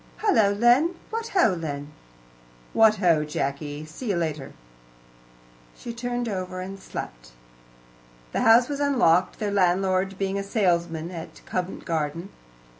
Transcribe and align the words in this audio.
"Hullo, 0.17 0.55
Len! 0.59 0.95
What 1.11 1.27
ho, 1.27 1.53
Len!" 1.53 1.91
"What 2.73 2.95
ho, 2.95 3.23
Jacky! 3.23 3.85
see 3.85 4.07
you 4.09 4.13
again 4.15 4.19
later." 4.21 4.53
She 5.75 5.93
turned 5.93 6.27
over 6.27 6.59
and 6.59 6.79
slept. 6.79 7.33
The 8.31 8.41
house 8.41 8.67
was 8.67 8.79
unlocked, 8.79 9.37
their 9.37 9.51
landlord 9.51 10.17
being 10.17 10.39
a 10.39 10.43
salesman 10.43 11.11
at 11.11 11.45
Convent 11.45 11.85
Garden. 11.85 12.29